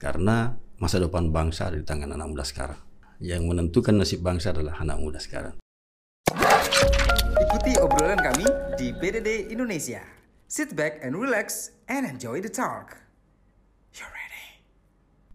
[0.00, 2.80] Karena masa depan bangsa ada di tangan anak muda sekarang.
[3.20, 5.60] Yang menentukan nasib bangsa adalah anak muda sekarang.
[7.36, 8.48] Ikuti obrolan kami
[8.80, 10.00] di BDD Indonesia.
[10.48, 12.96] Sit back and relax and enjoy the talk.
[13.92, 14.64] You ready?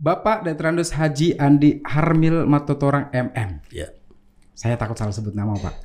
[0.01, 3.61] Bapak Detrandos Haji Andi Harmil Matotorang MM.
[3.69, 3.93] Ya,
[4.57, 5.75] Saya takut salah sebut nama Pak.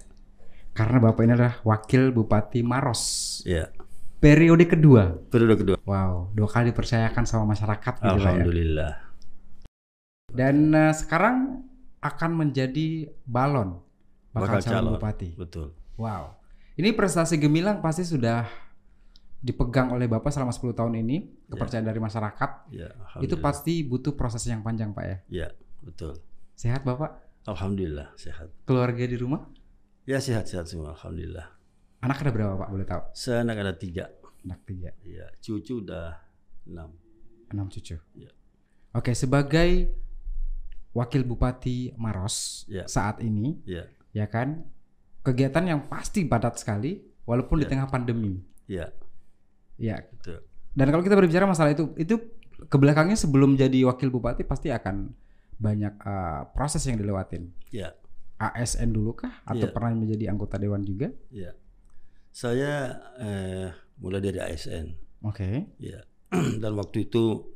[0.72, 3.44] Karena Bapak ini adalah Wakil Bupati Maros.
[3.44, 3.68] ya.
[4.20, 5.16] Periode kedua.
[5.32, 5.76] Periode kedua.
[5.88, 8.12] Wow, dua kali dipercayakan sama masyarakat gitu ya.
[8.20, 8.92] Alhamdulillah.
[10.30, 11.64] Dan eh, sekarang
[12.04, 13.80] akan menjadi balon
[14.36, 14.92] bakal, Bakal calon calon.
[15.00, 15.28] bupati.
[15.34, 15.72] Betul.
[15.96, 16.36] Wow.
[16.76, 18.44] Ini prestasi gemilang pasti sudah
[19.40, 22.50] dipegang oleh Bapak selama 10 tahun ini, kepercayaan dari masyarakat.
[22.72, 22.92] Ya,
[23.24, 25.16] Itu pasti butuh proses yang panjang, Pak ya.
[25.28, 25.48] Ya,
[25.80, 26.20] betul.
[26.56, 27.24] Sehat Bapak?
[27.48, 28.52] Alhamdulillah sehat.
[28.68, 29.48] Keluarga di rumah?
[30.04, 30.92] Ya sehat-sehat semua.
[30.92, 31.48] Alhamdulillah.
[32.00, 32.68] Anak ada berapa Pak?
[32.72, 33.02] Boleh tahu?
[33.12, 34.08] Saya anak ada tiga.
[34.40, 34.90] Anak tiga.
[35.04, 36.16] Ya, cucu udah
[36.64, 36.96] enam.
[37.52, 38.00] Enam cucu.
[38.16, 38.30] Ya.
[38.96, 39.92] Oke, sebagai
[40.90, 42.88] wakil bupati Maros Ya.
[42.88, 44.64] saat ini, Ya, ya kan,
[45.22, 47.70] kegiatan yang pasti padat sekali, walaupun di Ya.
[47.76, 48.40] tengah pandemi.
[48.64, 48.86] ya,
[49.76, 49.98] Ya.
[50.08, 50.46] betul.
[50.72, 52.16] Dan kalau kita berbicara masalah itu, itu
[52.64, 55.10] ke belakangnya sebelum jadi wakil bupati pasti akan
[55.58, 57.50] banyak uh, proses yang dilewatin.
[57.68, 57.92] Ya,
[58.38, 59.42] ASN dulu kah?
[59.44, 59.74] Atau Ya.
[59.74, 61.10] pernah menjadi anggota dewan juga?
[61.28, 61.52] ya.
[62.30, 64.86] Saya eh, mulai dari ASN.
[65.22, 65.74] Oke.
[65.76, 66.06] Ya.
[66.62, 67.50] Dan waktu itu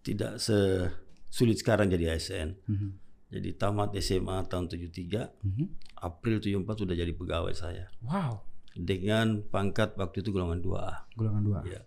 [0.00, 2.56] tidak sesulit sekarang jadi ASN.
[2.64, 2.90] Mhm.
[3.30, 5.64] Jadi tamat SMA tahun 73, Mhm.
[6.00, 7.86] April 74 sudah jadi pegawai saya.
[8.02, 11.06] Wow, Dengan pangkat waktu itu golongan 2A.
[11.14, 11.60] golongan dua.
[11.66, 11.80] Ya.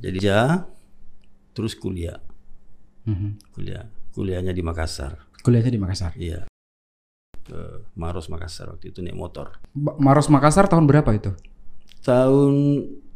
[0.00, 0.64] Jadi ya
[1.52, 2.18] terus kuliah.
[3.04, 3.52] Mhm.
[3.52, 3.86] Kuliah.
[4.12, 5.20] Kuliahnya di Makassar.
[5.40, 6.12] Kuliahnya di Makassar.
[6.16, 6.48] Iya.
[7.44, 7.60] Ke
[7.92, 9.60] Maros Makassar waktu itu naik motor.
[9.70, 11.36] Ba- Maros Makassar tahun berapa itu?
[12.00, 12.52] Tahun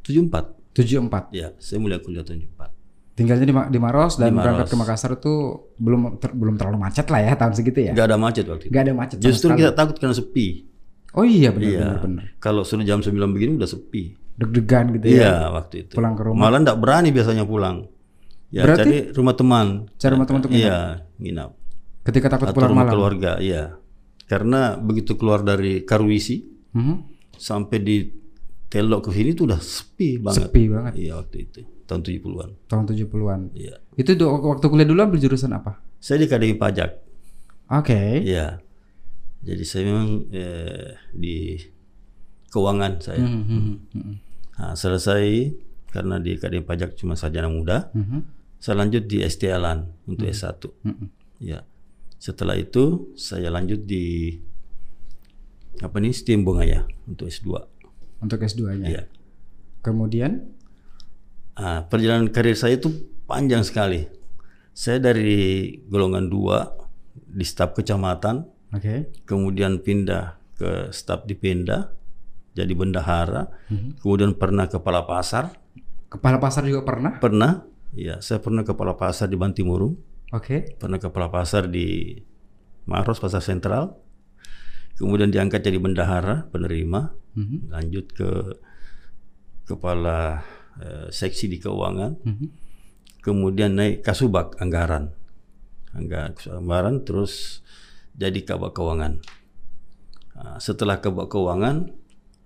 [0.03, 0.57] 74.
[0.73, 1.33] 74.
[1.33, 2.71] Ya, saya mulai kuliah tahun 74.
[3.15, 4.45] Tinggalnya di, Ma- di Maros dan Di Maros.
[4.47, 5.33] berangkat ke Makassar itu
[5.75, 7.93] belum ter- belum terlalu macet lah ya tahun segitu ya.
[7.93, 8.71] Nggak ada macet waktu itu.
[8.71, 9.17] Nggak ada macet.
[9.19, 9.59] Justru sekali.
[9.61, 10.47] kita takut karena sepi.
[11.11, 11.81] Oh iya benar Iya.
[11.83, 12.25] benar benar.
[12.39, 14.15] Kalau sudah jam 9 begini udah sepi.
[14.39, 15.51] Deg-degan gitu Iya, ya.
[15.51, 15.99] waktu itu.
[15.99, 16.47] Pulang ke rumah.
[16.47, 17.91] Malah nggak berani biasanya pulang.
[18.49, 19.67] Ya, Berarti- cari rumah teman.
[19.99, 20.53] Cari rumah teman untuk?
[20.55, 20.79] Iya,
[21.19, 21.51] nginap.
[22.01, 22.93] Ketika takut Atau pulang rumah malam.
[22.95, 23.75] keluarga, iya.
[24.29, 26.45] Karena begitu keluar dari Karwisi
[26.77, 26.95] Mhm.
[27.35, 27.97] sampai di
[28.69, 30.53] Telok ke sini tuh udah sepi banget.
[30.53, 30.93] Sepi banget.
[31.01, 31.61] Iya, waktu itu.
[31.89, 32.51] Tahun 70-an.
[32.69, 33.41] Tahun 70-an.
[33.57, 33.81] Iya.
[33.97, 35.81] Itu waktu kuliah dulu ambil jurusan apa?
[35.97, 36.91] Saya di Akademi Pajak.
[37.73, 38.21] Oke.
[38.21, 38.61] Iya.
[39.41, 41.57] Jadi saya memang eh, di
[42.49, 43.25] keuangan saya.
[43.25, 44.15] Mhm, mhm.
[44.59, 45.25] Nah, selesai
[45.89, 48.21] karena di Akademi Pajak cuma sarjana muda, Mhm.
[48.61, 50.69] saya lanjut di ST Alan untuk S1.
[50.85, 51.07] Mhm.
[51.41, 51.65] Ya.
[52.19, 54.35] Setelah itu saya lanjut di
[55.79, 57.49] apa nih STIM Bongaya untuk S2.
[58.19, 58.87] Untuk S2-nya.
[58.87, 59.03] Iya.
[59.81, 60.59] Kemudian
[61.59, 62.87] Ah, perjalanan karir saya itu
[63.27, 64.07] panjang sekali.
[64.71, 66.71] Saya dari golongan 2
[67.35, 69.27] di staf kecamatan, oke.
[69.27, 71.91] kemudian pindah ke staf di Pemda,
[72.55, 73.99] jadi bendahara, Mhm.
[73.99, 75.51] kemudian pernah kepala pasar,
[76.07, 77.19] Kepala pasar juga pernah?
[77.19, 79.99] pernah, ya saya pernah kepala pasar di Bantimurung,
[80.29, 80.77] Oke.
[80.77, 82.13] pernah kepala pasar di
[82.85, 83.97] Maros Pasar Sentral,
[85.01, 87.73] kemudian diangkat jadi bendahara penerima, Mhm.
[87.73, 88.31] lanjut ke
[89.69, 90.45] kepala
[90.79, 92.47] eh, seksi di keuangan, Mhm.
[93.19, 95.11] kemudian naik kasubag anggaran,
[95.91, 97.65] anggaran anggaran terus
[98.15, 99.19] jadi kabak keuangan.
[100.39, 101.91] Nah, setelah kabak keuangan,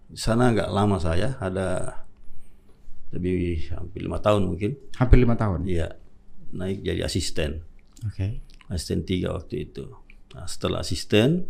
[0.08, 2.00] di sana agak lama saya, ada
[3.12, 4.80] lebih hampir lima tahun mungkin.
[4.96, 5.68] Hampir lima tahun.
[5.68, 5.92] Iya,
[6.56, 7.68] naik jadi asisten,
[8.06, 8.42] Oke.
[8.72, 9.84] asisten tiga waktu itu.
[10.32, 11.44] Nah, setelah asisten,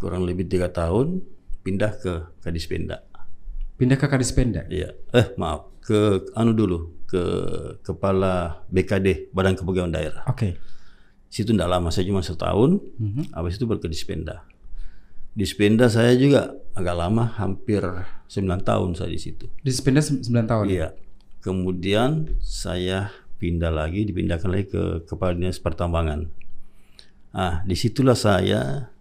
[0.00, 1.20] kurang lebih tiga tahun,
[1.60, 3.04] pindah ke Kadis Pemda.
[3.76, 4.64] Pindah ke Kadis Pemda.
[4.68, 7.22] Iya, eh maaf, ke anu dulu, ke
[7.84, 10.24] kepala BKD Badan Kepegawaian Daerah.
[10.28, 10.56] Oke.
[11.30, 12.82] Situ tidak lama, saya cuma setahun.
[12.98, 13.36] Mhm.
[13.36, 14.42] Habis itu baru ke Dispenda.
[15.30, 17.78] Dispenda saya juga agak lama, hampir
[18.26, 19.46] 9 tahun saya di situ.
[19.62, 20.66] Di Pemda 9 tahun.
[20.66, 20.88] Iya.
[21.38, 26.28] Kemudian saya pindah lagi, dipindahkan lagi ke Kepala Dinas Pertambangan.
[27.32, 28.92] Ah, di situlah saya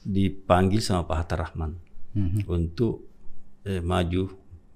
[0.00, 1.72] dipanggil sama Pak Hatta Rahman
[2.14, 2.40] Mhm.
[2.46, 3.04] untuk
[3.64, 4.28] eh, maju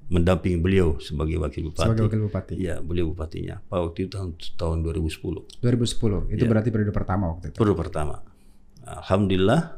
[0.09, 1.85] mendampingi beliau sebagai wakil bupati.
[1.85, 2.55] Sebagai wakil bupati.
[2.56, 3.61] Iya, beliau bupatinya.
[3.62, 5.44] Pak waktu itu tahun, tahun 2010.
[5.61, 6.25] 2010.
[6.33, 7.56] Itu berarti periode pertama waktu itu.
[7.61, 8.25] Periode pertama.
[8.85, 9.77] Alhamdulillah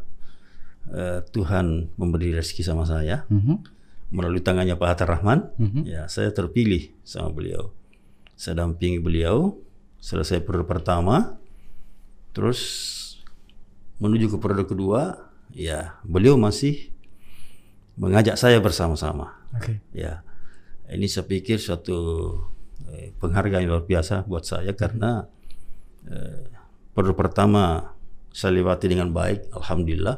[0.90, 3.55] eh, Tuhan memberi rezeki sama saya Mhm.
[4.10, 5.50] melalui tangannya Pak Hatta Rahman.
[5.58, 5.82] Mhm.
[5.84, 7.75] Ya, saya terpilih sama beliau.
[8.40, 9.60] Saya dampingi beliau
[10.00, 11.37] selesai periode pertama.
[12.32, 12.96] Terus
[14.00, 16.88] menuju ke periode kedua, ya beliau masih
[18.00, 19.44] mengajak saya bersama-sama.
[19.52, 19.84] Oke.
[19.92, 20.25] Ya,
[20.88, 22.32] ini saya pikir suatu
[22.88, 25.28] eh, penghargaan yang luar biasa buat saya karena
[26.08, 26.48] eh,
[26.96, 27.93] periode pertama
[28.32, 30.16] saya lewati dengan baik, alhamdulillah.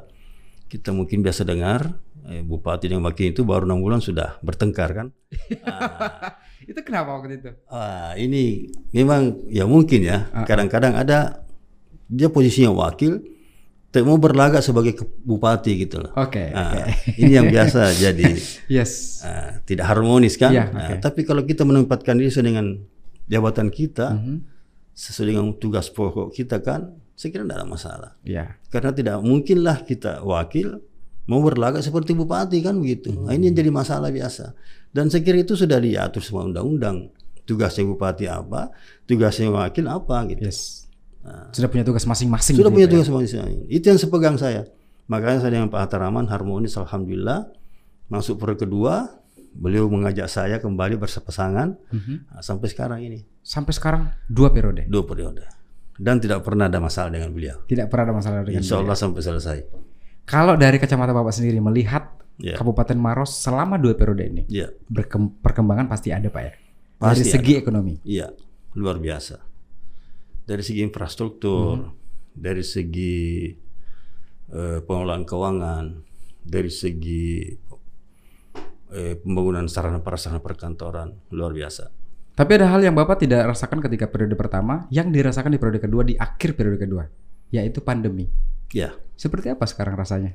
[0.72, 5.06] Kita mungkin biasa dengar eh, bupati dengan wakil itu baru enam bulan sudah bertengkar kan?
[6.62, 7.50] Itu kenapa waktu itu?
[7.66, 10.30] Ah, ini memang ya mungkin ya.
[10.46, 11.42] Kadang-kadang ada
[12.06, 13.18] dia posisinya wakil,
[13.90, 16.14] tapi mau berlagak sebagai bupati gitu loh.
[16.14, 16.80] Oke, Ah, oke.
[17.18, 18.38] Ini yang biasa jadi
[18.78, 19.20] Yes.
[19.20, 20.54] ah, tidak harmonis kan.
[20.54, 20.94] Iya, Ah, oke.
[21.02, 22.78] tapi kalau kita menempatkan diri sesuai dengan
[23.26, 24.36] jabatan kita, Mhm.
[24.94, 28.10] sesuai dengan tugas pokok kita kan, saya kira tidak ada masalah.
[28.24, 28.56] Iya.
[28.72, 30.80] Karena tidak mungkinlah kita wakil
[31.30, 33.14] mau berlagak seperti bupati kan begitu.
[33.14, 34.56] Nah, ini yang jadi masalah biasa.
[34.90, 37.14] Dan saya kira itu sudah diatur semua undang-undang.
[37.42, 38.70] Tugasnya bupati apa,
[39.06, 40.46] tugasnya wakil apa gitu.
[40.46, 40.86] Yes.
[41.54, 42.58] Sudah punya tugas masing-masing.
[42.58, 42.92] Sudah gitu punya ya.
[42.98, 43.66] tugas masing-masing.
[43.70, 44.66] Itu yang sepegang saya.
[45.06, 47.50] Makanya saya dengan Pak Hatta Rahman harmonis alhamdulillah.
[48.10, 49.22] Masuk periode kedua,
[49.56, 51.68] beliau mengajak saya kembali bersepasangan
[52.28, 54.84] Nah, sampai sekarang ini Sampai sekarang dua periode.
[54.86, 55.42] dua periode.
[55.98, 57.60] Dan tidak pernah ada masalah dengan beliau.
[57.64, 59.58] Tidak pernah ada masalah dengan Insya Allah sampai selesai.
[60.24, 62.56] Kalau dari kacamata Bapak sendiri melihat Ya.
[62.56, 64.72] Kabupaten Maros selama dua periode ini, Iya.
[64.88, 66.52] berkem- perkembangan pasti ada Pak ya.
[66.96, 67.94] Pasti dari segi ekonomi.
[68.02, 68.32] Iya,
[68.72, 69.36] luar biasa.
[70.42, 71.92] Dari segi infrastruktur,
[72.32, 73.52] dari segi
[74.48, 75.84] eh, pengelolaan keuangan,
[76.42, 77.52] dari segi
[78.92, 81.88] eh, pembangunan sarana prasarana perkantoran, luar biasa.
[82.32, 86.02] Tapi ada hal yang Bapak tidak rasakan ketika periode pertama, yang dirasakan di periode kedua
[86.02, 87.04] di akhir periode kedua,
[87.52, 88.28] yaitu pandemi.
[88.72, 90.32] Ya, Seperti apa sekarang rasanya?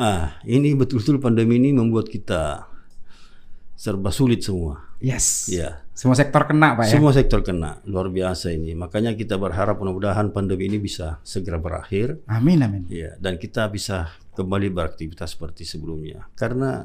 [0.00, 2.70] ah ini betul-betul pandemi ini membuat kita
[3.74, 4.86] serba sulit semua.
[5.02, 5.48] Yes.
[5.50, 6.92] Ya, Semua sektor kena Pak ya.
[6.96, 8.76] semua sektor kena, luar biasa ini.
[8.76, 12.20] Makanya kita berharap mudah-mudahan pandemi ini bisa segera berakhir.
[12.28, 12.84] Amin amin.
[12.92, 16.28] Ya, dan kita bisa kembali beraktivitas seperti sebelumnya.
[16.36, 16.84] Karena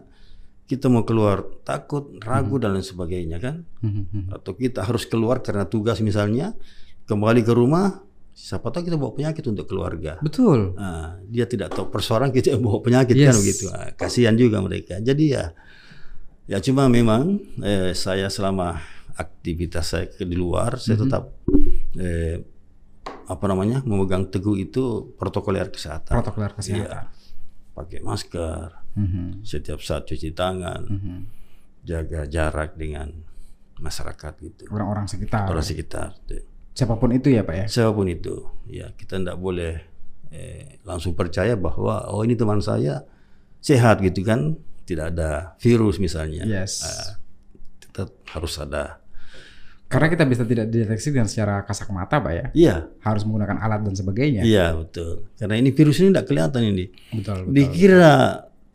[0.66, 3.66] kita mau keluar takut, ragu dan lain sebagainya kan?
[3.86, 4.34] Mhm.
[4.34, 6.58] Atau kita harus keluar karena tugas misalnya,
[7.06, 8.02] kembali ke rumah,
[8.34, 10.18] siapa tahu kita bawa penyakit untuk keluarga.
[10.26, 10.74] Betul.
[10.76, 13.30] Nah, dia tidak tahu persoalan kita yang bawa penyakit Yes.
[13.32, 13.66] kan begitu.
[13.72, 14.98] Ah, kasihan juga mereka.
[15.00, 15.54] Jadi ya,
[16.50, 18.82] ya cuma memang eh, saya selama
[19.16, 21.32] aktivitas saya ke di luar, saya tetap
[21.96, 22.44] eh,
[23.26, 26.20] apa namanya memegang teguh itu protokoler kesehatan.
[26.20, 27.06] Protokol kesehatan.
[27.08, 27.14] Iya.
[27.72, 29.44] Pakai masker, Mhm.
[29.44, 31.18] setiap saat cuci tangan, Mhm.
[31.84, 33.12] jaga jarak dengan
[33.78, 34.64] masyarakat gitu.
[34.72, 35.46] Orang-orang sekitar.
[35.46, 36.16] Orang sekitar.
[36.24, 36.44] Tuh.
[36.72, 37.66] Siapa pun itu ya Pak ya.
[37.68, 38.36] Siapa pun itu,
[38.68, 39.80] ya kita tidak boleh
[40.32, 43.08] eh, langsung percaya bahwa oh ini teman saya
[43.62, 46.44] sehat gitu kan, tidak ada virus misalnya.
[46.44, 46.84] Yes.
[46.84, 47.10] Ah,
[47.80, 49.00] tetap harus ada.
[49.88, 52.46] Karena kita bisa tidak dideteksi dengan secara kasat mata Pak ya.
[52.52, 54.42] Iya, Harus menggunakan alat dan sebagainya.
[54.44, 55.30] iya betul.
[55.40, 56.86] Karena ini virus ini tidak kelihatan ini.
[57.16, 57.54] Betul, betul.
[57.56, 58.16] Dikira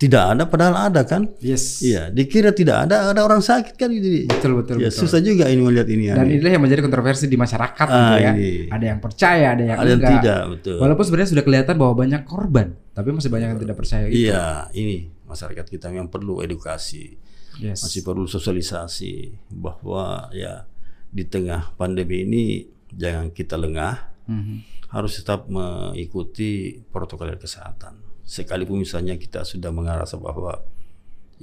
[0.01, 1.29] tidak ada, padahal ada kan?
[1.39, 1.85] Yes.
[1.85, 4.25] Iya, dikira tidak ada, ada orang sakit kan gitu.
[4.27, 4.97] Betul betul ya, betul.
[5.05, 6.09] susah juga ini melihat ini.
[6.09, 8.31] Dan inilah yang menjadi kontroversi di masyarakat Ah, gitu ya.
[8.33, 8.51] ini.
[8.73, 10.13] Ada yang percaya, ada yang ada yang enggak.
[10.25, 10.77] tidak, betul.
[10.81, 14.25] Walaupun sebenarnya sudah kelihatan bahwa banyak korban, tapi masih banyak yang tidak percaya itu.
[14.25, 14.97] Iya, ini
[15.29, 17.21] masyarakat kita yang perlu edukasi.
[17.61, 17.83] Yes.
[17.85, 20.65] masih perlu sosialisasi bahwa ya
[21.11, 22.45] di tengah pandemi ini
[22.89, 24.89] jangan kita lengah, Mhm.
[24.89, 28.01] harus tetap mengikuti protokol kesehatan.
[28.31, 30.63] Sekalipun misalnya kita sudah mengarasa bahwa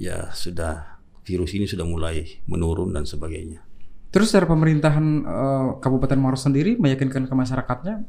[0.00, 0.96] ya sudah
[1.28, 3.60] virus ini sudah mulai menurun dan sebagainya.
[4.08, 8.08] Terus dari pemerintahan eh, Kabupaten Maros sendiri meyakinkan ke masyarakatnya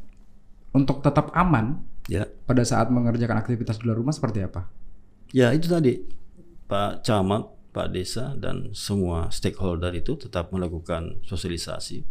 [0.71, 4.65] untuk tetap aman Ya, pada saat mengerjakan aktivitas di luar rumah seperti apa?
[5.29, 6.01] ya itu tadi
[6.65, 12.01] Pak Camat, Pak Desa dan semua stakeholder itu tetap melakukan sosialisasi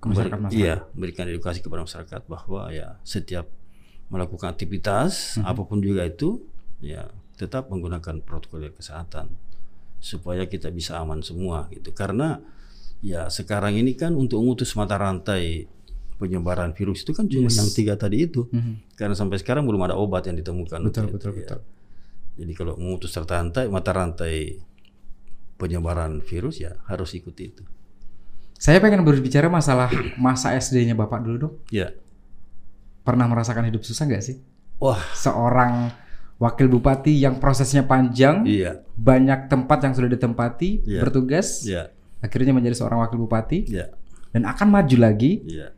[0.00, 3.44] Ke masyarakat Iya, berikan edukasi kepada masyarakat bahwa ya setiap
[4.06, 6.38] melakukan aktivitas apa pun juga itu
[6.78, 9.34] ya tetap menggunakan protokol kesehatan
[10.00, 11.92] supaya kita bisa aman semua gitu.
[11.92, 12.40] Karena
[13.04, 15.68] ya sekarang ini kan untuk memutus mata rantai
[16.16, 18.48] penyebaran virus itu kan cuma yang tiga tadi itu.
[18.96, 20.80] Karena sampai sekarang belum ada obat yang ditemukan.
[20.86, 21.48] Betul, betul, itu, ya.
[21.56, 21.60] betul.
[22.36, 24.60] Jadi kalau memutus rantai mata rantai
[25.56, 27.64] penyebaran virus ya harus ikuti itu.
[28.56, 31.54] Saya pengen berbicara masalah masa SD-nya Bapak dulu dong.
[31.68, 31.92] Ya.
[33.06, 34.36] Pernah merasakan hidup susah nggak sih?
[34.82, 35.94] Wah, Seorang
[36.36, 38.82] wakil bupati yang prosesnya panjang, iya.
[38.92, 41.00] banyak tempat yang sudah ditempati, Iya.
[41.00, 41.88] bertugas, Iya.
[42.20, 43.94] akhirnya menjadi seorang wakil bupati Iya.
[44.36, 45.40] dan akan maju lagi.
[45.48, 45.72] Iya.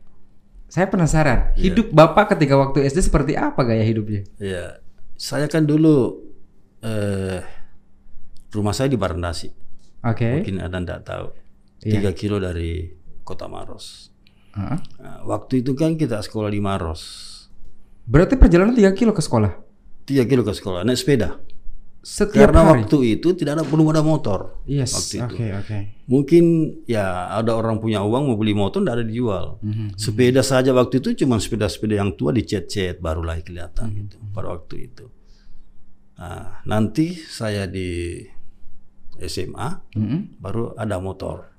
[0.67, 1.71] Saya penasaran, Iya.
[1.71, 4.27] hidup Bapak ketika waktu SD seperti apa gaya hidupnya?
[4.35, 4.83] Iya.
[5.15, 6.27] Saya kan dulu
[6.79, 7.39] eh
[8.51, 9.47] rumah saya di Barandasi.
[10.03, 10.43] Oke.
[10.43, 11.27] Mungkin Anda tidak tahu.
[11.87, 11.93] Iya.
[11.99, 12.87] Tiga kilo dari
[13.23, 14.11] Kota Maros.
[14.59, 17.01] Nah, waktu itu kan kita sekolah di Maros.
[18.03, 19.53] Berarti perjalanan 3 kilo ke sekolah.
[20.03, 21.37] Tiga kilo ke sekolah naik sepeda.
[21.99, 22.81] Setiap Karena hari.
[22.81, 24.63] waktu itu tidak ada belum ada motor.
[24.65, 24.95] Yes.
[24.95, 25.53] waktu Oke, itu.
[25.53, 25.77] oke.
[26.07, 26.43] Mungkin
[26.87, 29.45] ya ada orang punya uang mau beli motor tidak ada dijual.
[29.61, 29.99] Mhm.
[29.99, 33.95] Sepeda saja waktu itu cuma sepeda-sepeda yang tua dicet-cet barulah kelihatan Mhm.
[34.01, 35.05] gitu pada waktu itu.
[36.17, 38.23] Nah, nanti saya di
[39.19, 40.39] SMA Mhm.
[40.39, 41.51] baru ada motor.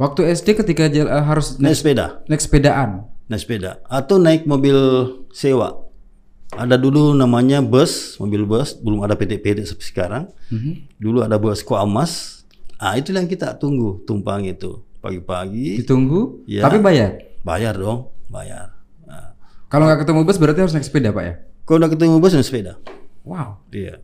[0.00, 2.90] Waktu SD ketika eh, harus Naik naik, sepeda, naik sepedaan.
[3.28, 4.74] naik sepeda atau naik mobil
[5.30, 5.76] sewa.
[6.50, 10.24] Ada dulu namanya bus, mobil bus, belum ada PT-PT seperti sekarang.
[10.50, 10.98] Mhm.
[10.98, 12.42] Dulu ada bus Koamas.
[12.74, 16.64] Ah, itu yang kita tunggu tumpang itu pagi-pagi Ditunggu, Iya.
[16.64, 17.20] tapi bayar.
[17.40, 18.72] bayar dong, bayar.
[19.04, 19.36] Nah,
[19.68, 21.34] Kalau nggak ketemu bus berarti harus naik sepeda, Pak ya?
[21.62, 22.80] kalau udah ketemu bus naik sepeda.
[23.22, 23.60] Wow.
[23.68, 24.00] Iya.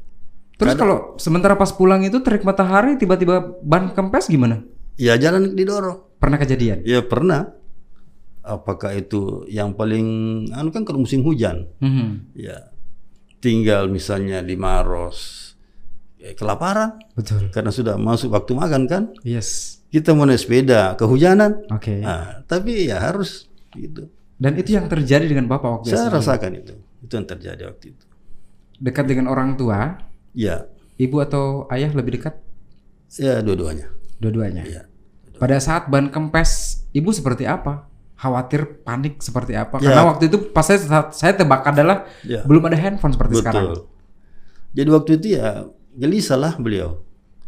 [0.55, 4.61] Terus kalau sementara pas pulang itu terik matahari tiba-tiba ban kempes gimana?
[4.97, 6.17] Ya jalan didorong.
[6.17, 6.81] Pernah kejadian?
[6.83, 7.53] Ya pernah.
[8.41, 10.07] Apakah itu yang paling
[10.51, 11.67] anu kan kalau musim hujan.
[11.79, 12.33] Mhm.
[12.33, 12.71] Ya.
[13.37, 15.53] Tinggal misalnya di Maros
[16.17, 17.53] ya, kelaparan Betul.
[17.53, 19.03] karena sudah masuk waktu makan kan.
[19.23, 19.79] Yes.
[19.87, 21.69] Kita mau naik sepeda kehujanan.
[21.71, 22.03] Oke.
[22.03, 24.09] Nah, tapi ya harus gitu.
[24.37, 26.17] Dan itu yang terjadi dengan Bapak waktu Saya SD.
[26.17, 26.75] rasakan itu.
[27.01, 28.05] Itu yang terjadi waktu itu.
[28.77, 29.97] Dekat dengan orang tua,
[30.37, 32.37] Ya, ibu atau ayah lebih dekat?
[33.17, 33.89] ya dua-duanya.
[34.19, 34.63] Dua-duanya.
[34.65, 34.83] Ya.
[35.37, 37.85] Pada saat ban kempes, ibu seperti apa?
[38.17, 39.77] Khawatir, panik seperti apa?
[39.79, 39.93] Ya.
[39.93, 40.81] Karena waktu itu pas saya
[41.13, 42.41] saya tebak adalah Ya.
[42.43, 43.77] belum ada handphone seperti sekarang.
[43.77, 43.81] Betul.
[44.73, 47.05] Jadi waktu itu ya gelisah lah beliau.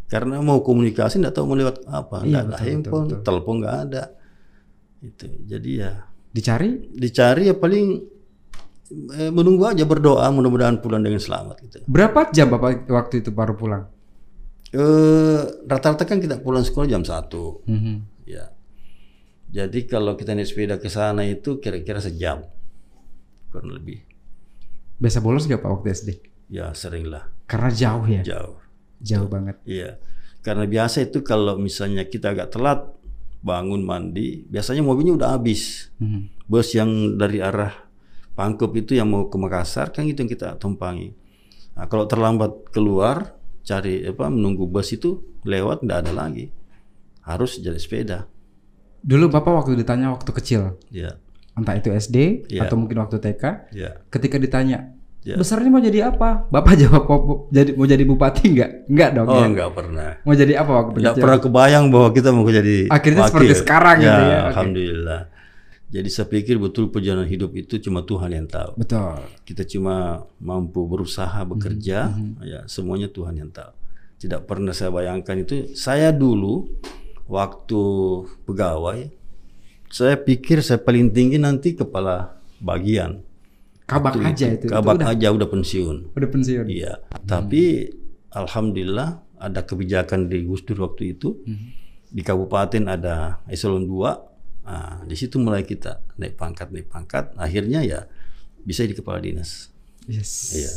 [0.09, 2.25] Karena mau komunikasi nggak tahu mau lewat apa.
[2.25, 3.25] Iya, Nggak ada handphone, betul, betul.
[3.25, 4.03] telepon nggak ada.
[5.01, 5.25] Itu.
[5.45, 5.93] Jadi ya
[6.29, 6.69] Dicari?
[6.93, 7.87] dicari ya paling
[9.17, 11.77] eh, menunggu aja berdoa mudah-mudahan pulang dengan selamat gitu.
[11.85, 13.85] Berapa jam Bapak waktu itu baru pulang?
[14.69, 17.65] Eh rata-rata kan kita pulang sekolah jam 1.
[17.65, 17.95] Mhm.
[18.29, 18.53] Ya.
[19.49, 22.45] Jadi kalau kita naik sepeda ke sana itu kira-kira sejam.
[23.49, 24.05] Kurang lebih.
[25.01, 26.11] Biasa bolos gak Pak waktu SD?
[26.53, 27.33] Ya sering lah.
[27.49, 28.61] Karena jauh ya, Jauh.
[29.01, 29.57] jauh banget.
[29.65, 29.97] Iya.
[30.45, 32.85] Karena biasa itu kalau misalnya kita agak telat
[33.41, 35.89] bangun mandi, biasanya mobilnya udah habis.
[35.97, 36.45] Mhm.
[36.45, 37.73] Bus yang dari arah
[38.37, 41.11] Pangkep itu yang mau ke Makassar kan itu yang kita tumpangi.
[41.75, 43.35] Nah, kalau terlambat keluar
[43.69, 45.11] cari apa menunggu bus itu
[45.45, 46.49] lewat nggak ada lagi.
[47.21, 48.25] Harus jadi sepeda.
[48.99, 51.21] Dulu Bapak waktu ditanya waktu kecil, Ya.
[51.53, 52.65] entah itu SD Iya.
[52.65, 54.01] atau mungkin waktu TK, Ya.
[54.09, 55.37] ketika ditanya Ya.
[55.37, 56.49] besarnya mau jadi apa?
[56.49, 58.71] Bapak jawab "Mau- jadi mau jadi bupati nggak?
[58.89, 59.27] Nggak dong.
[59.29, 59.47] Oh ya?
[59.47, 60.11] nggak pernah.
[60.25, 61.23] Mau jadi apa waktu Nggak kecil?
[61.23, 63.31] pernah kebayang bahwa kita mau jadi Akhirnya wakil.
[63.31, 64.39] seperti sekarang gitu ya.
[64.49, 65.21] Alhamdulillah.
[65.89, 68.77] Jadi saya pikir betul perjalanan hidup itu cuma Tuhan yang tahu.
[68.77, 69.25] Betul.
[69.43, 73.73] Kita cuma mampu berusaha bekerja, Mhm, ya semuanya Tuhan yang tahu.
[74.19, 75.73] Tidak pernah saya bayangkan itu.
[75.73, 76.69] Saya dulu
[77.25, 77.83] waktu
[78.45, 79.09] pegawai,
[79.89, 83.25] saya pikir saya paling tinggi nanti kepala bagian.
[83.89, 84.69] Kabak Waktu aja itu.
[84.69, 85.97] itu Kabak udah, aja udah pensiun.
[86.13, 86.67] udah pensiun.
[86.69, 87.01] Iya.
[87.25, 87.89] Tapi
[88.29, 89.09] alhamdulillah
[89.41, 91.41] ada kebijakan di Gus Dur waktu itu.
[91.41, 91.67] Mhm.
[92.09, 94.28] Di kabupaten ada eselon 2.
[94.69, 97.33] Nah, di situ mulai kita naik pangkat naik pangkat.
[97.41, 98.05] Akhirnya ya
[98.61, 99.73] bisa di kepala dinas.
[100.05, 100.53] Yes.
[100.53, 100.73] Iya.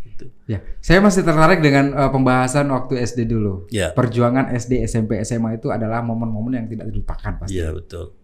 [0.00, 0.24] Itu.
[0.50, 3.70] Ya, saya masih tertarik dengan eh, pembahasan waktu SD dulu.
[3.70, 3.94] Ya.
[3.94, 7.54] Perjuangan SD, SMP, SMA itu adalah momen-momen yang tidak dilupakan pasti.
[7.54, 8.18] Iya betul.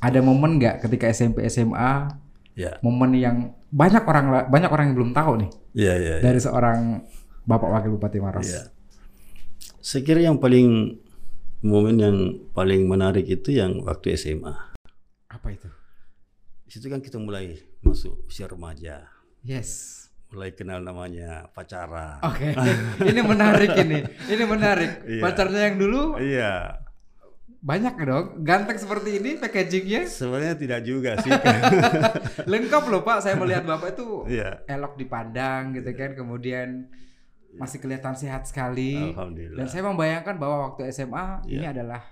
[0.00, 2.08] Ada momen nggak ketika SMP, SMA,
[2.52, 2.76] Ya.
[2.84, 6.12] momen yang banyak orang banyak orang yang belum tahu nih Iya iya.
[6.20, 6.20] iya.
[6.20, 7.00] dari seorang
[7.48, 8.44] Bapak Wakil Bupati Maros.
[8.44, 8.68] Iya.
[9.80, 11.00] Saya kira yang paling
[11.62, 12.16] momen yang
[12.50, 14.50] paling menarik itu yang waktu SMA.
[15.30, 15.70] Apa itu?
[16.66, 19.06] Di situ kan kita mulai masuk usia remaja,
[19.42, 19.98] Yes.
[20.28, 22.18] mulai kenal namanya pacaran.
[22.24, 22.56] Oke,
[23.04, 24.00] ini menarik ini.
[24.26, 24.90] Ini menarik.
[25.04, 25.20] Iya.
[25.20, 26.80] Pacarnya yang dulu Iya.
[27.60, 31.30] banyak dong, ganteng seperti ini packagingnya Sebenarnya tidak juga sih.
[32.50, 33.22] lengkap loh Pak.
[33.22, 34.66] Saya melihat Bapak itu Iya.
[34.66, 36.90] elok dipandang gitu kan, kemudian
[37.56, 38.96] masih kelihatan sehat sekali.
[39.12, 39.58] Alhamdulillah.
[39.58, 41.72] Dan saya membayangkan bahwa waktu SMA ini Iya.
[41.76, 42.02] adalah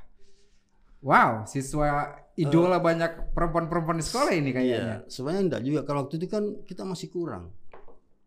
[1.01, 4.81] wow, siswa idola banyak perempuan-perempuan di sekolah ini kayaknya.
[4.81, 5.81] Iya, sebenarnya enggak juga.
[5.89, 7.53] Kalau waktu itu kan kita masih kurang.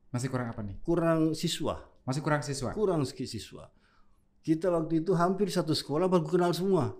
[0.09, 0.77] Masih kurang apa nih?
[0.81, 1.81] Kurang siswa.
[2.05, 2.69] Masih kurang siswa.
[2.73, 3.69] Kurang siswa.
[4.43, 6.93] Kita waktu itu hampir satu sekolah baru kenal semua.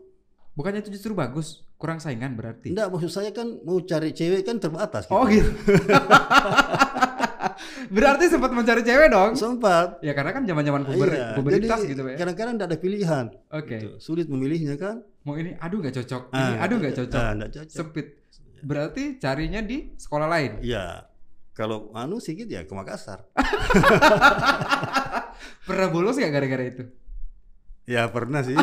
[0.53, 2.69] Bukannya itu justru bagus, kurang saingan berarti.
[2.71, 5.09] Enggak, maksud saya kan mau cari cewek kan terbatas.
[5.09, 5.49] Oh gitu.
[7.89, 9.31] berarti sempat mencari cewek dong?
[9.33, 9.99] Sempat.
[10.05, 12.17] Ya karena kan zaman-zaman puber, Iya, puberitas jadi gitu ya.
[12.21, 13.25] Kadang-kadang enggak ada pilihan.
[13.49, 13.75] Oke.
[13.79, 13.89] Gitu.
[13.97, 15.01] Sulit memilihnya kan?
[15.23, 16.23] Mau ini aduh nggak cocok.
[16.31, 17.21] Ah, ini aduh nggak cocok.
[17.21, 17.65] Ah, cocok.
[17.71, 18.07] Sempit.
[18.63, 20.51] Berarti carinya di sekolah lain.
[20.61, 21.09] Iya.
[21.53, 23.29] Kalau anu sedikit ya ke Makassar.
[25.67, 26.83] Pernah bolos nggak gara-gara itu?
[27.83, 28.55] ya pernah sih.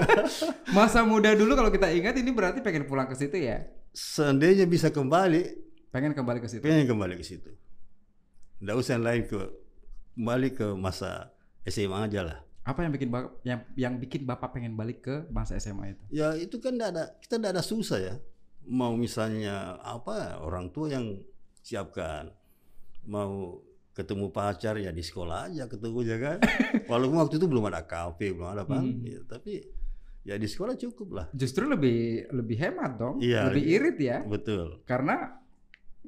[0.76, 3.68] Masa muda dulu kalau kita ingat ini berarti pengen pulang ke situ ya.
[3.92, 6.64] Seandainya bisa kembali, Pengen kembali ke situ.
[6.64, 7.52] pengen kembali ke situ.
[8.58, 9.38] Enggak usah yang lain ke
[10.18, 11.30] kembali ke masa
[11.62, 12.38] SMA aja lah.
[12.66, 16.04] Apa yang bikin Bapak, yang yang bikin Bapak pengen balik ke masa SMA itu?
[16.12, 18.14] Ya itu kan tidak ada kita tidak ada susah ya.
[18.68, 21.22] Mau misalnya apa orang tua yang
[21.64, 22.28] siapkan.
[23.08, 23.62] Mau
[23.96, 26.38] ketemu pacar ya di sekolah aja ketemu ya kan.
[26.90, 28.84] Walaupun waktu itu belum ada kafe, belum ada apa.
[28.84, 29.00] Hmm.
[29.00, 29.64] Ya, tapi
[30.28, 31.26] ya di sekolah cukup lah.
[31.32, 33.74] Justru lebih lebih hemat dong, Iya, lebih iya.
[33.80, 34.18] irit ya.
[34.28, 34.84] Betul.
[34.84, 35.40] Karena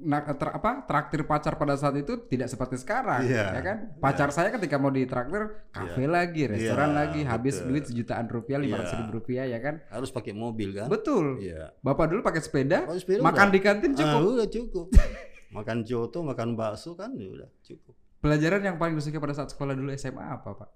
[0.00, 3.76] ter- apa traktir pacar pada saat itu tidak seperti sekarang, Iya, ya kan?
[3.96, 7.68] Pacar saya ketika mau ditraktir kafe lagi, restoran Iya, lagi, habis betul.
[7.68, 9.00] duit sejutaan rupiah, lima ratus Iya.
[9.00, 9.74] ribu rupiah, ya kan?
[9.86, 10.88] Harus pakai mobil kan?
[10.88, 11.38] Betul.
[11.38, 11.76] Iya.
[11.80, 13.54] Bapak dulu pakai sepeda, sepeda makan udah.
[13.54, 14.20] di kantin cukup.
[14.20, 14.86] Ah, udah cukup.
[15.56, 17.94] makan coto, makan bakso kan ya udah cukup.
[18.20, 20.70] Pelajaran yang paling disukai pada saat sekolah dulu SMA apa, Pak?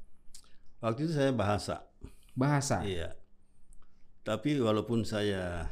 [0.81, 1.85] Waktu itu saya bahasa.
[2.33, 2.81] Bahasa.
[2.85, 3.17] Iya.
[4.21, 5.69] Tapi walaupun saya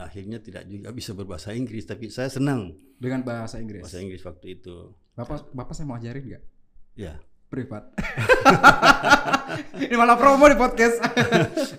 [0.00, 3.84] akhirnya tidak juga bisa berbahasa Inggris, tapi saya senang Dengan bahasa Inggris.
[3.84, 4.92] bahasa Inggris waktu itu.
[5.16, 6.42] Bapak Bapak saya mau ajarin nggak?
[6.96, 7.20] Ya.
[7.50, 7.90] Privat.
[9.82, 11.02] Ini malah promo di podcast.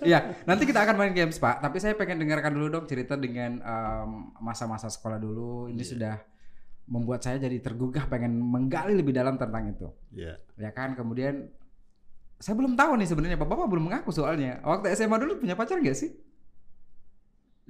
[0.02, 1.62] Iya, nanti kita akan main games Pak.
[1.62, 4.10] Tapi saya pengen dengarkan dulu dong cerita dengan em,
[4.42, 5.70] masa-masa sekolah dulu.
[5.70, 6.18] Ini sudah
[6.90, 9.88] membuat saya jadi tergugah pengen menggali lebih dalam tentang itu.
[10.10, 10.36] Ya.
[10.58, 11.54] Ya kan, kemudian
[12.42, 14.58] saya belum tahu nih sebenarnya Bapak Bapak belum mengaku soalnya.
[14.66, 16.10] Waktu SMA dulu punya pacar nggak sih?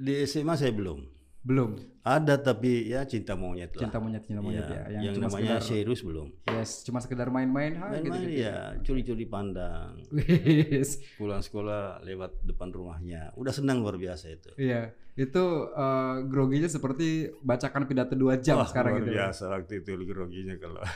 [0.02, 0.98] Di SMA saya belum.
[1.42, 1.78] Belum.
[2.02, 3.86] Ada tapi ya cinta monyet lah.
[3.86, 4.98] Cinta monyet, cinta monyet Iya, ya.
[4.98, 6.28] Yang, cuma namanya sekedar, serius belum.
[6.50, 10.02] yes, cuma sekedar main-main, Main-main ya, curi-curi pandang.
[10.74, 10.98] Wis.
[11.14, 13.30] Pulang sekolah lewat depan rumahnya.
[13.38, 14.50] Udah senang luar biasa itu.
[14.58, 19.14] Iya, itu eh, groginya seperti bacakan pidato dua jam Wah, sekarang luar gitu.
[19.14, 20.82] biasa waktu itu groginya kalau.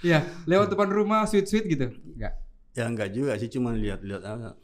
[0.00, 1.92] Iya, lewat depan rumah sweet-sweet gitu.
[2.16, 2.32] Enggak.
[2.72, 4.56] ya enggak juga sih, cuma lihat-lihat ah,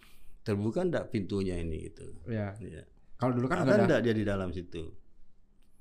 [0.46, 2.06] terbuka enggak pintunya ini gitu.
[2.24, 2.54] Iya.
[2.56, 2.82] Iya.
[3.18, 4.94] Kalau dulu kan Ada enggak dia di dalam situ?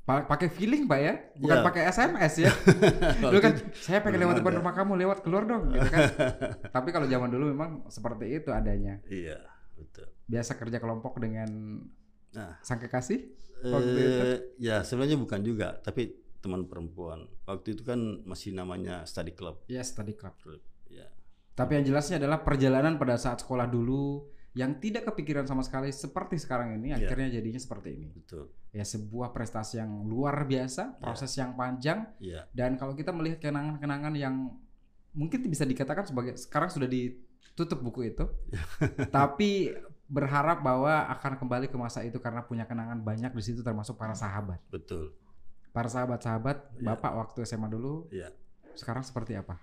[0.01, 1.13] pa- pakai feeling, Pak ya.
[1.35, 1.65] Bukan Iya.
[1.65, 2.51] pakai SMS ya.
[3.21, 6.01] dulu kan saya pengen lewat depan rumah kamu, lewat keluar dong gitu kan.
[6.75, 9.01] Tapi kalau zaman dulu memang seperti itu adanya.
[9.05, 9.41] Iya,
[9.73, 10.09] betul.
[10.25, 11.49] Biasa kerja kelompok dengan
[12.35, 13.31] Nah, sang kekasih.
[13.63, 14.21] Waktu itu?
[14.27, 17.25] eh, ya sebenarnya bukan juga, tapi teman perempuan.
[17.47, 19.63] Waktu itu kan masih namanya study club.
[19.65, 20.35] Yes, tadi club.
[20.85, 21.07] Ya.
[21.55, 26.39] Tapi yang jelasnya adalah perjalanan pada saat sekolah dulu yang tidak kepikiran sama sekali seperti
[26.39, 27.03] sekarang ini Iya.
[27.03, 28.07] akhirnya jadinya seperti ini.
[28.07, 28.47] Betul.
[28.71, 32.47] Ya sebuah prestasi yang luar biasa, proses yang panjang Iya.
[32.55, 34.55] dan kalau kita melihat kenangan-kenangan yang
[35.11, 38.25] mungkin bisa dikatakan sebagai sekarang sudah ditutup buku itu.
[39.15, 43.99] tapi berharap bahwa akan kembali ke masa itu karena punya kenangan banyak di situ termasuk
[43.99, 44.61] para sahabat.
[44.71, 45.11] Betul.
[45.75, 46.95] Para sahabat-sahabat Iya.
[46.95, 48.31] Bapak waktu SMA dulu Iya.
[48.73, 49.59] sekarang seperti apa?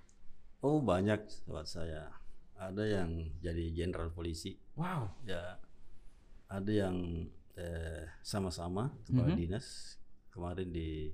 [0.60, 2.12] Oh, banyak sahabat saya.
[2.56, 3.10] Ada yang
[3.40, 4.54] jadi jenderal polisi.
[4.76, 5.10] Wow.
[5.26, 5.58] Ya.
[6.48, 6.96] Ada yang
[7.52, 9.36] eh, sama-sama kepala Mhm.
[9.36, 10.00] dinas
[10.32, 11.12] kemarin di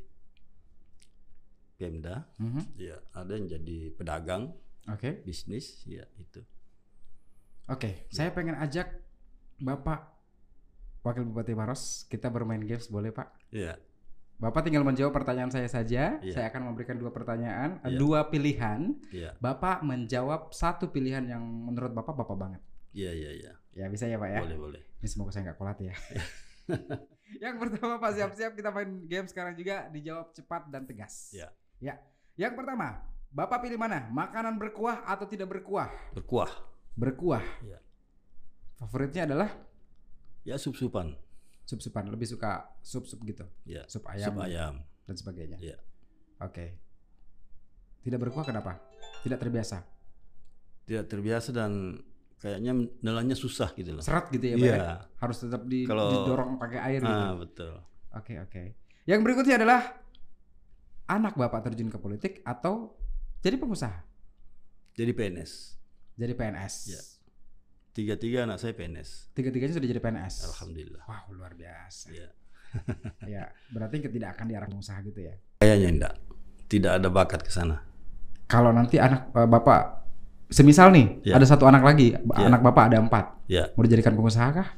[1.74, 2.27] Pemda.
[2.38, 2.62] Mhm.
[2.79, 4.55] Ya, ada yang jadi pedagang
[4.87, 5.22] Oke.
[5.22, 5.83] bisnis.
[5.83, 6.42] Ya, itu.
[7.66, 9.03] Oke, saya pengen ajak
[9.59, 10.14] Bapak
[11.03, 13.29] Wakil Bupati Maros kita bermain games boleh Pak?
[13.51, 13.79] Ya.
[14.38, 16.22] Bapak tinggal menjawab pertanyaan saya saja.
[16.22, 16.31] Iya.
[16.31, 17.98] Saya akan memberikan dua pertanyaan, Iya.
[17.98, 18.94] dua pilihan.
[19.11, 19.35] Ya.
[19.42, 22.62] Bapak menjawab satu pilihan yang menurut Bapak Bapak banget.
[22.94, 23.53] Iya, iya, iya.
[23.74, 24.40] Ya bisa ya Pak ya.
[24.46, 24.83] Boleh, boleh.
[25.03, 25.94] Ini semoga saya nggak kolat ya.
[27.44, 31.35] yang pertama Pak siap-siap kita main game sekarang juga dijawab cepat dan tegas.
[31.35, 31.51] Ya.
[31.83, 31.98] Ya.
[32.38, 33.03] Yang pertama,
[33.35, 34.07] Bapak pilih mana?
[34.07, 35.90] Makanan berkuah atau tidak berkuah?
[36.14, 36.51] Berkuah.
[36.94, 37.42] Berkuah.
[37.66, 37.83] Ya.
[38.79, 39.51] Favoritnya adalah
[40.46, 41.12] Ya, sup-supan.
[41.68, 42.09] Sup-supan.
[42.09, 43.44] Lebih suka sup-sup gitu.
[43.62, 43.85] Ya.
[43.85, 44.74] Sup ayam, Sup ayam.
[45.04, 45.61] dan sebagainya.
[45.61, 45.76] Ya.
[46.40, 46.81] Oke.
[48.00, 48.81] Tidak berkuah kenapa?
[49.20, 49.85] Tidak terbiasa.
[50.88, 52.00] Tidak terbiasa dan
[52.38, 52.72] kayaknya
[53.04, 54.00] nelannya susah gitu loh.
[54.00, 54.64] Serat gitu ya, Pak.
[54.64, 54.76] Iya.
[54.78, 54.92] ya?
[55.20, 57.12] Harus tetap di, Kalau- didorong pakai air gitu.
[57.12, 57.74] Ah, betul.
[58.16, 58.62] Oke, oke.
[59.04, 59.81] Yang berikutnya adalah
[61.04, 62.96] anak Bapak terjun ke politik atau
[63.40, 64.04] jadi pengusaha,
[64.94, 65.52] Jadi PNS.
[66.16, 66.74] jadi PNS.
[66.88, 67.02] Iya.
[67.99, 69.35] Tiga-tiga anak saya PNS.
[69.35, 70.55] Tiga-tiganya sudah jadi PNS.
[70.55, 71.03] Alhamdulillah.
[71.03, 72.15] Wow, luar biasa.
[72.15, 72.31] Ya.
[73.35, 73.43] ya,
[73.75, 75.35] berarti tidak akan diarah pengusaha gitu ya.
[75.59, 76.15] Kayaknya enggak.
[76.71, 77.83] Tidak ada bakat ke sana.
[78.47, 79.81] Kalau nanti anak eh, Bapak
[80.47, 81.43] semisal nih Iya.
[81.43, 82.47] ada satu anak lagi, Iya.
[82.47, 83.67] anak Bapak ada empat, Ya.
[83.75, 84.69] mau dijadikan pengusaha kah?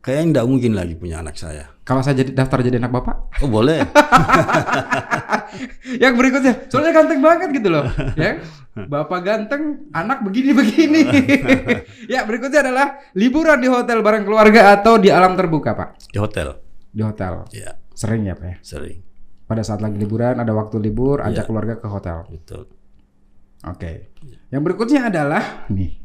[0.00, 1.68] Kayaknya enggak mungkin lagi punya anak saya.
[1.84, 3.16] Kalau saya jadi daftar jadi anak Bapak?
[3.40, 3.84] Oh, boleh.
[5.98, 7.82] yang berikutnya soalnya ganteng banget gitu loh
[8.14, 8.38] ya
[8.80, 11.00] bapak ganteng anak begini begini
[12.12, 16.54] ya berikutnya adalah liburan di hotel bareng keluarga atau di alam terbuka pak Di hotel.
[16.88, 19.02] di hotel Ya, sering ya pak ya sering.
[19.44, 21.48] pada saat lagi liburan ada waktu libur ajak Iya.
[21.50, 22.70] keluarga ke hotel Betul.
[23.60, 23.92] oke
[24.48, 25.98] yang berikutnya adalah nih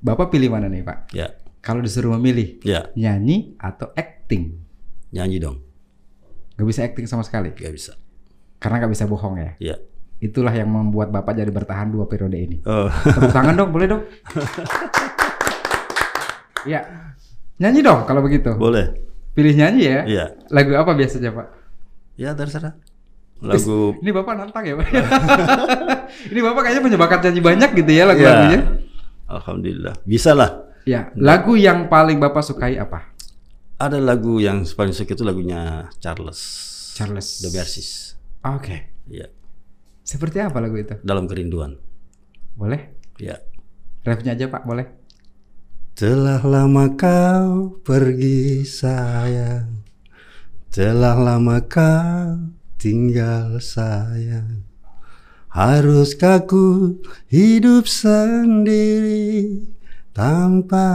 [0.00, 1.28] bapak pilih mana nih pak Ya.
[1.60, 4.56] Kalau disuruh memilih Ya, nyanyi atau acting
[5.12, 5.60] nyanyi dong.
[6.56, 7.92] Gak bisa acting sama sekali Gak bisa.
[8.60, 9.52] Karena nggak bisa bohong ya.
[9.56, 9.76] Ya.
[10.20, 12.60] Itulah yang membuat Bapak jadi bertahan dua periode ini.
[12.68, 12.92] Oh.
[12.92, 14.02] Tepuk tangan dong, boleh dong?
[16.68, 16.80] Iya.
[17.60, 18.52] Nyanyi dong kalau begitu.
[18.56, 18.92] Boleh.
[19.32, 20.00] Pilih nyanyi ya.
[20.04, 20.24] Iya.
[20.52, 21.46] Lagu apa biasanya, Pak?
[22.20, 22.76] Ya terserah.
[23.40, 24.86] Lagu Ini Bapak nantang ya, Pak?
[26.32, 28.08] ini Bapak kayaknya punya bakat nyanyi banyak gitu ya Ya.
[28.12, 28.60] lagu-lagunya.
[29.24, 29.94] Alhamdulillah.
[30.04, 30.68] Bisa lah.
[30.88, 33.12] Ya, lagu yang paling Bapak sukai apa?
[33.80, 36.40] Ada lagu yang paling suka itu lagunya Charles.
[36.96, 37.40] Charles.
[37.44, 38.16] The Versis.
[38.44, 38.92] Oke.
[39.08, 39.28] Ya.
[40.04, 40.96] Seperti apa lagu itu?
[41.04, 41.76] Dalam kerinduan.
[42.56, 42.92] Boleh?
[43.16, 43.40] Ya.
[44.04, 44.88] Refnya aja, Pak, boleh?
[45.96, 49.84] Telah lama kau pergi sayang
[50.72, 54.64] Telah lama kau tinggal sayang
[55.52, 56.96] Haruskah ku
[57.28, 59.60] hidup sendiri
[60.10, 60.86] Tanpa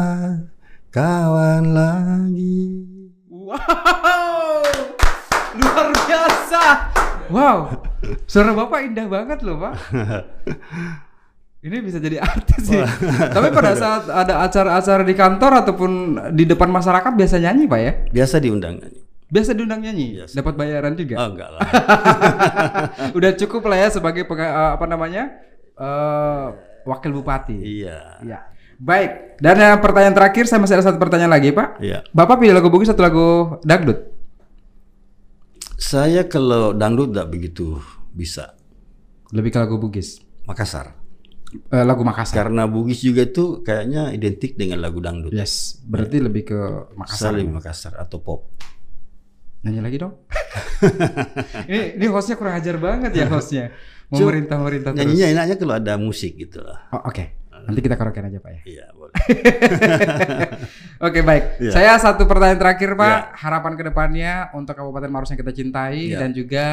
[0.92, 2.84] kawan lagi
[3.30, 4.66] Wow,
[5.54, 6.64] luar biasa.
[7.30, 7.58] Wow,
[8.26, 9.74] suara bapak indah banget loh pak.
[11.66, 12.82] Ini bisa jadi artis sih.
[13.06, 15.92] Tapi pada saat ada acara-acara di kantor ataupun
[16.34, 17.92] di depan masyarakat biasa nyanyi pak ya?
[18.10, 19.02] Biasa diundang nyanyi.
[19.26, 20.34] Biasa diundang nyanyi, Biasa.
[20.38, 21.16] dapat bayaran juga.
[21.22, 21.62] Oh enggak lah
[23.18, 25.38] Udah cukup lah ya sebagai apa namanya
[25.78, 26.46] eh,
[26.82, 27.58] wakil bupati.
[27.62, 28.40] Iya Iya.
[28.80, 29.40] Baik.
[29.40, 31.80] Dan yang pertanyaan terakhir saya masih ada satu pertanyaan lagi pak.
[31.84, 33.28] Iya Bapak pilih lagu bugis atau lagu
[33.64, 34.12] dangdut?
[35.76, 37.80] Saya kalau dangdut tidak begitu
[38.16, 38.56] bisa
[39.36, 40.24] Lebih ke lagu bugis.
[40.48, 41.06] Makassar
[41.72, 42.46] Eh, lagu Makassar.
[42.46, 46.60] Karena Bugis juga itu kayaknya identik dengan lagu dangdut Yes, berarti lebih ke
[47.00, 47.32] Makassar.
[47.32, 48.52] Salim Makassar atau pop
[49.66, 50.14] Nyanyi lagi dong.
[51.70, 53.74] ini ini hostnya kurang ajar banget ya hostnya.
[54.14, 55.02] Memerintah merintah terus.
[55.02, 56.86] Nyanyinya enaknya kalau ada musik gitu lah.
[56.94, 58.62] Oh, Oke, nanti kita karaokean aja pak ya.
[58.66, 59.14] Iya boleh.
[61.06, 61.44] Oke baik.
[61.60, 61.72] Iya.
[61.74, 63.36] Saya satu pertanyaan terakhir pak.
[63.36, 66.20] Harapan ke depannya untuk Kabupaten Maros yang kita cintai Iya.
[66.22, 66.66] dan juga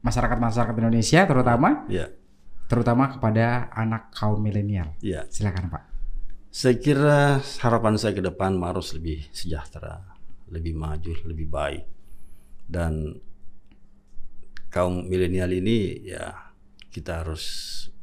[0.00, 2.12] masyarakat masyarakat Indonesia terutama Iya,
[2.68, 4.92] terutama kepada anak kaum milenial.
[5.00, 5.24] iya.
[5.28, 5.82] Silakan pak.
[6.54, 9.98] Saya kira harapan saya ke depan Maros lebih sejahtera,
[10.46, 11.82] lebih maju, lebih baik.
[12.64, 13.18] Dan
[14.70, 16.30] kaum milenial ini ya
[16.88, 17.44] kita harus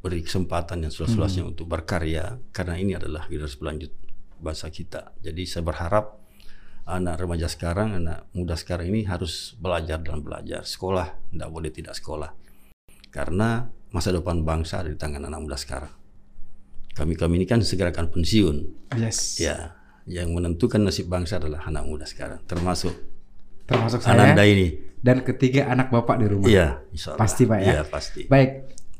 [0.02, 3.92] beri kesempatan yang seluas-luasnya untuk berkarya karena ini adalah generasi pelanjut
[4.42, 5.14] bangsa kita.
[5.22, 6.18] Jadi saya berharap
[6.90, 10.66] anak remaja sekarang, anak muda sekarang ini harus belajar dan belajar.
[10.66, 12.34] Sekolah tidak boleh tidak sekolah.
[13.14, 13.62] Karena
[13.94, 15.94] masa depan bangsa ada di tangan anak muda sekarang.
[16.92, 18.56] Kami-kami ini kan segera akan pensiun.
[18.98, 19.38] Yes.
[19.38, 22.92] Ya, yang menentukan nasib bangsa adalah anak muda sekarang, termasuk
[23.62, 24.74] Termasuk saya Ananda ini.
[25.00, 26.50] dan ketiga anak bapak di rumah.
[26.50, 26.82] Iya.
[27.14, 27.70] Pasti, Pak, ya?
[27.70, 28.26] Iya, pasti.
[28.26, 28.50] Baik,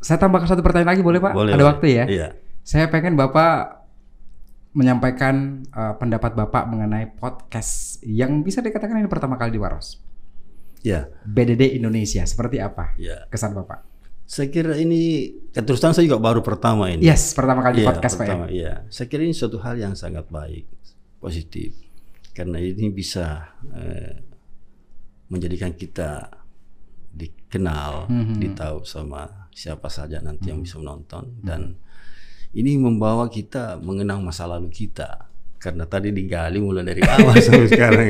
[0.03, 1.33] saya tambahkan satu pertanyaan lagi boleh Pak?
[1.33, 1.71] Boleh, Ada boleh.
[1.71, 2.05] waktu ya?
[2.11, 2.29] Iya.
[2.67, 3.87] Saya pengen Bapak
[4.75, 10.03] menyampaikan uh, pendapat Bapak mengenai podcast yang bisa dikatakan ini pertama kali di Waros.
[10.83, 13.31] Iya, BDD Indonesia, seperti apa iya.
[13.31, 13.87] kesan Bapak?
[14.27, 17.07] Saya kira ini terus terang saya juga baru pertama ini.
[17.07, 18.55] Yes, pertama kali di Iya, podcast pertama, Pak ya?
[18.59, 18.73] Iya.
[18.91, 20.67] Saya kira ini suatu hal yang sangat baik,
[21.23, 21.79] positif.
[22.35, 24.19] Karena ini bisa eh,
[25.31, 26.42] menjadikan kita
[27.53, 28.41] dikenal, Mhm.
[28.41, 31.45] ditahu sama siapa saja nanti yang bisa menonton Mhm.
[31.45, 31.77] dan
[32.53, 35.29] ini membawa kita mengenang masa lalu kita.
[35.57, 38.09] Karena tadi digali mulai dari awal sampai sekarang.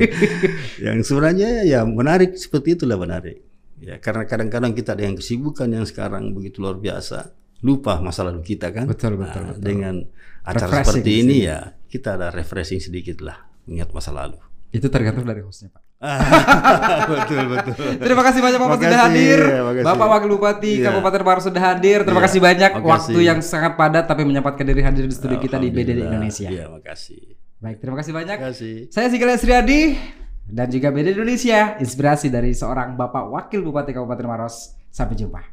[0.80, 3.42] Yang sebenarnya ya menarik seperti itulah menarik.
[3.76, 8.40] Ya, karena kadang-kadang kita ada yang kesibukan yang sekarang begitu luar biasa, lupa masa lalu
[8.40, 8.86] kita kan.
[8.86, 9.62] Betul, betul, Nah, betul.
[9.62, 9.94] Dengan
[10.42, 11.48] acara Refreshing seperti ini sini.
[11.50, 14.38] ya kita ada refreshing sedikit lah mengingat masa lalu.
[14.72, 15.81] Itu tergantung dari hostnya Pak.
[17.12, 17.74] betul betul.
[17.96, 19.38] Terima kasih banyak Bapak Makasih, sudah hadir.
[19.40, 19.86] ya, makasih.
[19.86, 20.84] Bapak Wakil Bupati Iya.
[20.84, 21.98] Kabupaten Maros sudah hadir.
[22.02, 22.90] Terima Iya, kasih banyak makasih.
[22.90, 26.02] waktu yang sangat padat tapi menyempatkan diri hadir di studio kita di BDD.
[26.02, 26.48] Indonesia.
[26.48, 27.22] Iya, makasih.
[27.56, 28.36] Baik, terima kasih banyak.
[28.36, 28.74] Terima kasih.
[28.88, 29.94] Saya Sigala Sriadi
[30.44, 34.74] dan juga BD Indonesia, inspirasi dari seorang Bapak Wakil Bupati Kabupaten Maros.
[34.90, 35.52] Sampai jumpa.